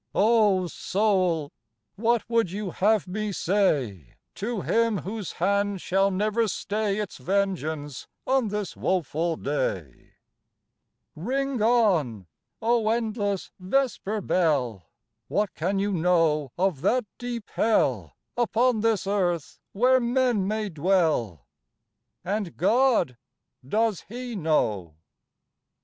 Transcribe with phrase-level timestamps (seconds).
[0.15, 1.51] Oh soul!
[1.95, 8.07] What would you have me say, To Him whose hand shall never stay Its vengeance
[8.25, 10.13] on this woeful day!
[11.15, 12.25] Ring on!
[12.63, 14.89] oh endless vesper bell!
[15.27, 21.45] What can you know of that deep Hell Upon this earth where men may dwell,
[22.25, 23.17] And God,
[23.63, 24.95] does He know?